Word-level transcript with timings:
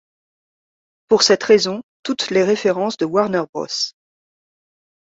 Pour 1.09 1.21
cette 1.21 1.43
raison, 1.43 1.83
toutes 2.01 2.31
les 2.31 2.43
références 2.43 2.97
de 2.97 3.05
Warner 3.05 3.43
Bros. 3.53 3.67